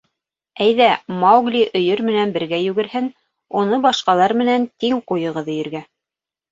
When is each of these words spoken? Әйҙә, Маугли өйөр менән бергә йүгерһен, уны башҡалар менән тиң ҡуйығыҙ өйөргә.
Әйҙә, 0.67 0.87
Маугли 1.23 1.61
өйөр 1.81 2.01
менән 2.09 2.33
бергә 2.39 2.63
йүгерһен, 2.69 3.13
уны 3.63 3.83
башҡалар 3.87 4.39
менән 4.43 4.69
тиң 4.83 5.09
ҡуйығыҙ 5.13 5.55
өйөргә. 5.57 5.89